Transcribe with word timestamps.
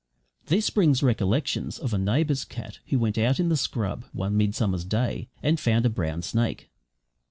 This 0.47 0.71
brings 0.71 1.03
recollections 1.03 1.77
of 1.77 1.93
a 1.93 1.99
neighbour's 1.99 2.43
cat 2.43 2.79
who 2.87 2.97
went 2.97 3.19
out 3.19 3.39
in 3.39 3.49
the 3.49 3.55
scrub, 3.55 4.05
one 4.13 4.35
midsummer's 4.35 4.83
day, 4.83 5.27
and 5.43 5.59
found 5.59 5.85
a 5.85 5.91
brown 5.91 6.23
snake. 6.23 6.71